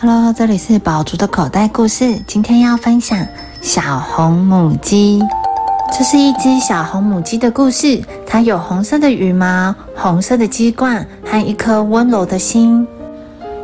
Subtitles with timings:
[0.00, 2.16] Hello，这里是宝竹的口袋故事。
[2.24, 3.18] 今天要分享
[3.60, 5.20] 小红母鸡。
[5.92, 8.00] 这是一只小红母鸡的故事。
[8.24, 12.86] 它有红色的羽毛、红色的鸡冠和一颗温柔的心。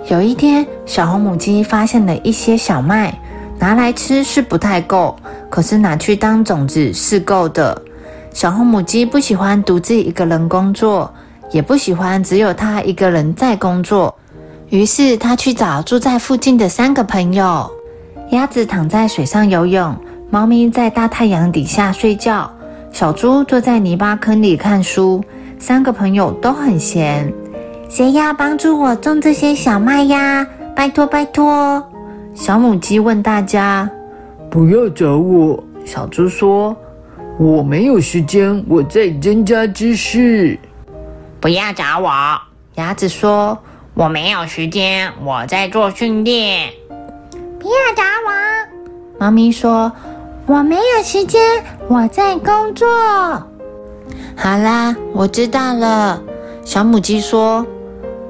[0.08, 3.16] 有一天，小红母鸡发现了一些小麦，
[3.60, 5.14] 拿来吃是不太够，
[5.48, 7.80] 可是拿去当种子是够的。
[8.32, 11.14] 小红母鸡不喜欢独自一个人工作，
[11.52, 14.12] 也不喜欢只有它一个人在工作。
[14.74, 17.70] 于是，他去找住在附近的三个朋友。
[18.30, 19.96] 鸭子躺在水上游泳，
[20.30, 22.50] 猫咪在大太阳底下睡觉，
[22.90, 25.22] 小猪坐在泥巴坑里看书。
[25.60, 27.32] 三个朋友都很闲。
[27.88, 30.44] 谁要帮助我种这些小麦呀？
[30.74, 31.80] 拜托拜托！
[32.34, 33.88] 小母鸡问大家。
[34.50, 36.76] 不要找我，小猪说。
[37.38, 40.58] 我没有时间，我在增加知识。
[41.38, 42.10] 不要找我，
[42.74, 43.56] 鸭子说。
[43.96, 46.72] 我没有时间，我在做训练。
[47.60, 49.92] 不要打我，猫咪说。
[50.46, 51.40] 我没有时间，
[51.88, 52.86] 我在工作。
[54.36, 56.20] 好啦，我知道了。
[56.64, 57.64] 小母鸡说：“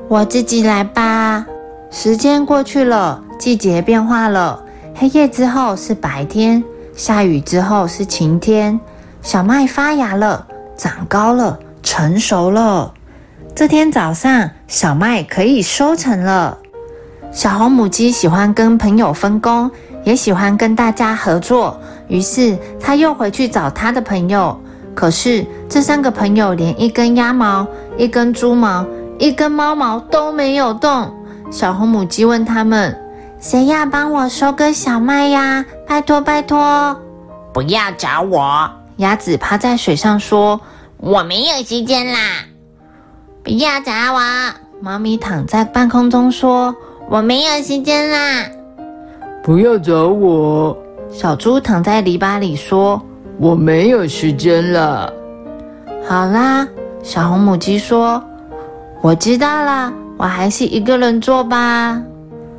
[0.06, 1.46] 我自己来吧。”
[1.90, 4.62] 时间过去了，季节变化了。
[4.94, 6.62] 黑夜之后是白天，
[6.94, 8.78] 下雨之后是晴天。
[9.22, 12.92] 小麦发芽了，长高了，成熟了。
[13.54, 16.58] 这天早上，小麦可以收成了。
[17.30, 19.70] 小红母鸡喜欢跟朋友分工，
[20.02, 21.80] 也喜欢跟大家合作。
[22.08, 24.60] 于是，它又回去找它的朋友。
[24.92, 27.64] 可是，这三个朋友连一根鸭毛、
[27.96, 28.84] 一根猪毛、
[29.20, 31.14] 一根猫毛都没有动。
[31.52, 33.00] 小红母鸡问他们
[33.38, 35.64] ：“谁要帮我收割小麦呀？
[35.86, 37.00] 拜托拜托！”
[37.54, 38.68] 不要找我。
[38.96, 40.60] 鸭子趴在水上说
[40.98, 42.18] ：“我没有时间啦。”
[43.44, 44.20] 不要找我！
[44.80, 46.74] 猫咪躺在半空中说
[47.10, 48.46] ：“我没有时间啦。”
[49.44, 50.74] 不要找我！
[51.12, 53.00] 小猪躺在篱笆里说
[53.38, 55.12] ：“我没有时间了。”
[56.08, 56.66] 好啦，
[57.02, 58.24] 小红母鸡说
[59.02, 62.00] ：“我知道了，我还是一个人做吧。”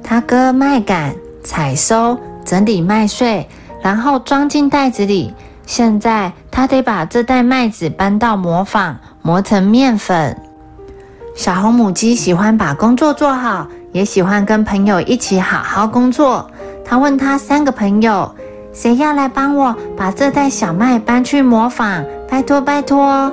[0.04, 3.48] 它割麦秆、采收、整理麦穗，
[3.82, 5.34] 然后装进袋子里。
[5.66, 10.40] 现在它得把这袋麦子搬到磨坊，磨成面粉。
[11.36, 16.50] 小红母鸡喜欢把工作做好，也喜欢跟朋友一起好好工作。
[16.84, 18.34] 他问他三个朋友
[18.72, 22.04] ：“谁要来帮我把这袋小麦搬去磨坊？
[22.30, 23.30] 拜托拜托！”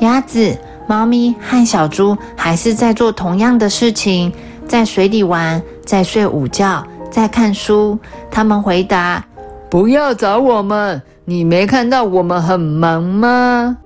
[0.00, 0.58] 鸭子、
[0.88, 4.32] 猫咪和小猪还是在做同样的事情，
[4.66, 7.96] 在水里玩，在睡午觉，在看书。
[8.28, 9.24] 他们回答
[9.70, 13.76] ：“不要找我们，你没看到我们很忙吗？”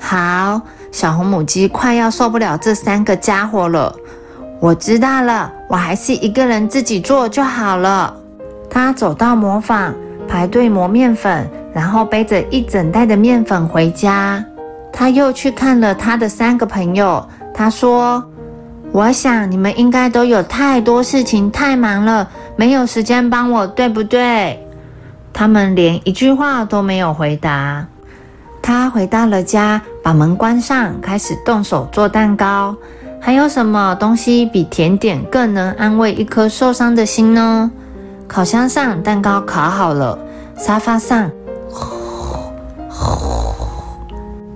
[0.00, 0.62] 好。
[0.94, 3.92] 小红母鸡快要受不了这三个家伙了。
[4.60, 8.14] 我知道了，我还是一个人自己做就好了。
[8.70, 9.92] 他走到磨坊，
[10.28, 14.42] 排队磨面粉，然后背着一整袋的面粉回家。
[14.92, 17.28] 他又去看了他的三个朋友。
[17.52, 18.24] 他说
[18.92, 24.64] ：“我想你们应该都有太多事情，太忙了，没有时间帮我，对不对？”
[25.34, 27.84] 他们连一句话都没有回答。
[28.62, 32.76] 他回到了家，把门关上，开始动手做蛋糕。
[33.18, 37.70] 还有什么东西比甜点更能安慰一颗受伤的心呢？
[38.28, 40.18] 烤箱上蛋糕烤好了，
[40.58, 41.30] 沙发上，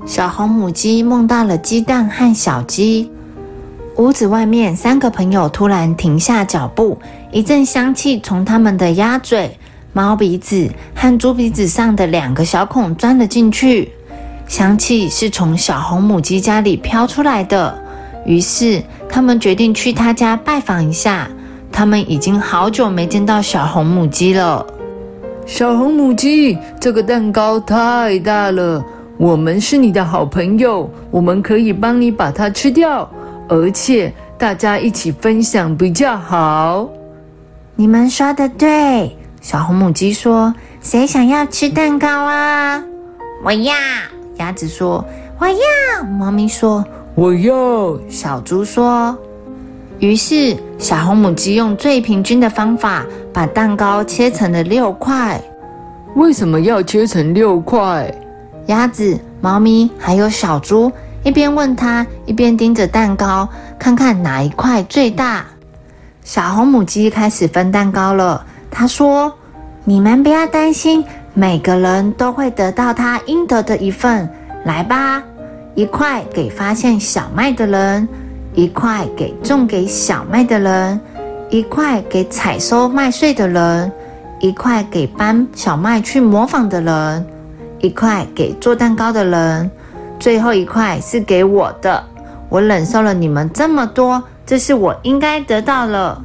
[0.04, 3.10] 小红母鸡梦到了鸡蛋和小鸡。
[3.96, 6.98] 屋子外面，三个朋友突然停下脚步，
[7.32, 9.58] 一阵香气从他们的鸭嘴、
[9.94, 13.90] 猫鼻子和猪鼻子上的两个小孔钻了进去。
[14.48, 17.78] 香气是从小红母鸡家里飘出来的，
[18.24, 21.28] 于是他们决定去他家拜访一下。
[21.70, 24.66] 他们已经好久没见到小红母鸡了。
[25.46, 28.84] 小红母鸡，这个蛋糕太大了，
[29.18, 33.08] 我们是你的好朋友，我们可以帮你把它吃掉，
[33.48, 36.88] 而且大家一起分享比较好。
[37.76, 40.52] 你们说的对，小红母鸡说
[40.82, 42.82] ：“谁想要吃蛋糕啊？
[43.44, 43.74] 我要。”
[44.38, 45.04] 鸭子说
[45.38, 49.16] ：“我要。”猫咪说：“我要。”小猪说
[50.00, 55.40] ：“于是小红母鸡用最平均的方法把蛋糕切成了六块。
[56.14, 58.12] 为什么要切成六块？”
[58.66, 60.90] 鸭子、猫咪还有小猪
[61.22, 63.48] 一边问他，一边盯着蛋糕，
[63.78, 65.44] 看看哪一块最大。
[66.22, 68.44] 小红母鸡开始分蛋糕了。
[68.70, 69.32] 他说
[69.84, 71.02] ：“你们不要担心。”
[71.38, 74.28] 每个人都会得到他应得的一份。
[74.64, 75.22] 来吧，
[75.76, 78.08] 一块给发现小麦的人，
[78.54, 81.00] 一块给种给小麦的人，
[81.48, 83.92] 一块给采收麦穗的人，
[84.40, 87.24] 一块给搬小麦去磨坊的人，
[87.78, 89.70] 一块给做蛋糕的人，
[90.18, 92.04] 最后一块是给我的。
[92.48, 96.20] 我忍受了你们这么多，这是我应该得到了。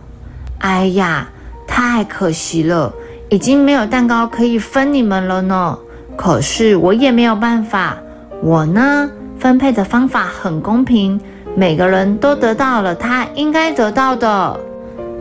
[0.57, 1.29] 哎呀，
[1.67, 2.91] 太可惜了，
[3.33, 5.75] 已经没有蛋糕可以分你们了呢。
[6.15, 7.97] 可是我也没有办法，
[8.43, 9.09] 我呢？
[9.39, 11.19] 分配的方法很公平，
[11.55, 14.59] 每个人都得到了他应该得到的。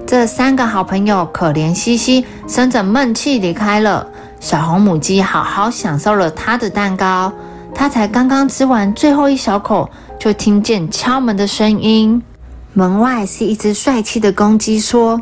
[0.06, 4.06] 这三个好朋友可怜兮兮，生着闷气离开了。
[4.38, 7.32] 小红母鸡好好享受了它的蛋糕，
[7.74, 9.88] 它才刚刚吃完最后一小口，
[10.18, 12.22] 就听见敲门的声音。
[12.74, 15.18] 门外是一只帅气的公鸡，说：“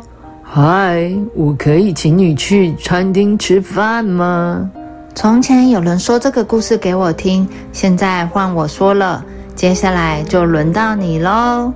[0.53, 4.69] 嗨，我可以请你去餐厅吃饭吗？”
[5.15, 9.23] 从前有人说这个故事给我听，现在换我说了，
[9.55, 11.71] 接下来就轮到你喽。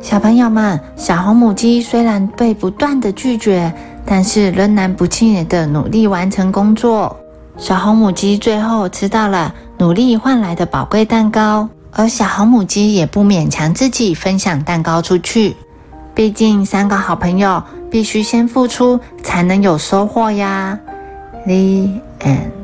[0.00, 3.70] 小朋友们，小红母鸡虽然被不断的拒绝，
[4.06, 7.14] 但是仍然不气馁的努力完成工作。
[7.58, 15.54] 小红母鸡最后吃到了努力换来的宝贵蛋糕，而小红母鸡也不勉强自己分享蛋糕出去，
[16.14, 20.78] 毕竟三个好朋友必须先付出才能有收获呀。
[21.46, 22.63] The end.